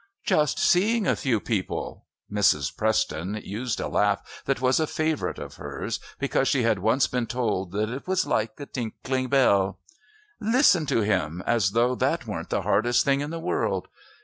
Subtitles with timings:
[0.23, 2.75] "Just seeing a few people!" Mrs.
[2.75, 7.27] Preston used a laugh that was a favourite of hers because she had once been
[7.27, 9.77] told that it was like "a tinkling bell."
[10.39, 11.43] "Listen to him!
[11.45, 13.89] As though that weren't the hardest thing in the world.